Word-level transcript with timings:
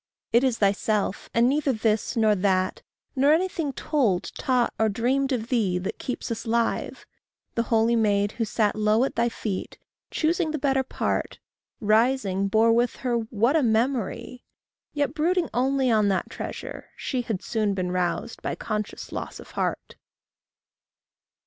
It 0.33 0.43
is 0.43 0.57
thyself, 0.57 1.29
and 1.31 1.47
neither 1.47 1.71
this 1.71 2.17
nor 2.17 2.33
that, 2.33 2.81
Nor 3.15 3.33
anything, 3.33 3.71
told, 3.71 4.33
taught, 4.33 4.73
or 4.79 4.89
dreamed 4.89 5.31
of 5.31 5.49
thee, 5.49 5.77
That 5.77 5.99
keeps 5.99 6.31
us 6.31 6.47
live. 6.47 7.05
The 7.53 7.61
holy 7.69 7.95
maid 7.95 8.31
who 8.31 8.45
sat 8.45 8.75
Low 8.75 9.03
at 9.03 9.13
thy 9.15 9.29
feet, 9.29 9.77
choosing 10.09 10.49
the 10.49 10.57
better 10.57 10.81
part, 10.81 11.37
Rising, 11.79 12.47
bore 12.47 12.73
with 12.73 12.95
her 13.05 13.15
what 13.15 13.55
a 13.55 13.61
memory! 13.61 14.43
Yet, 14.91 15.13
brooding 15.13 15.51
only 15.53 15.91
on 15.91 16.07
that 16.07 16.31
treasure, 16.31 16.87
she 16.97 17.21
Had 17.21 17.43
soon 17.43 17.75
been 17.75 17.91
roused 17.91 18.41
by 18.41 18.55
conscious 18.55 19.11
loss 19.11 19.39
of 19.39 19.51
heart. 19.51 19.97